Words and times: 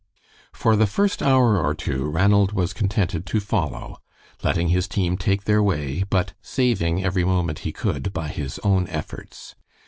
For 0.51 0.75
the 0.75 0.87
first 0.87 1.21
hour 1.21 1.63
or 1.63 1.75
two 1.75 2.09
Ranald 2.09 2.53
was 2.53 2.73
contented 2.73 3.23
to 3.27 3.39
follow, 3.39 3.99
letting 4.41 4.69
his 4.69 4.87
team 4.87 5.15
take 5.15 5.43
their 5.43 5.61
way, 5.61 6.03
but 6.09 6.33
saving 6.41 7.03
every 7.05 7.23
moment 7.23 7.59
he 7.59 7.71
could 7.71 8.11
by 8.11 8.29
his 8.29 8.57
own 8.63 8.87
efforts. 8.87 9.53